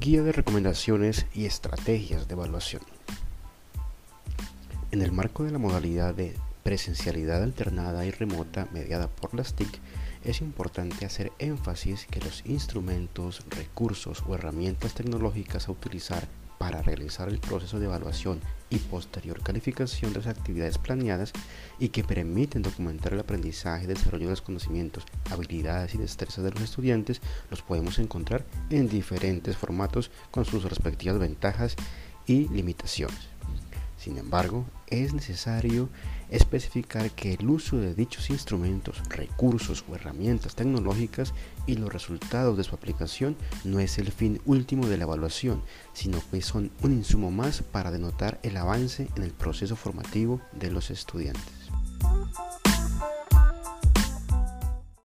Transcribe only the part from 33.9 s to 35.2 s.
Sin embargo, es